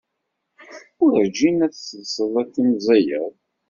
Werjin 1.01 1.57
ad 1.65 1.73
talsed 1.75 2.33
ad 2.41 2.49
timẓiyed. 2.53 3.35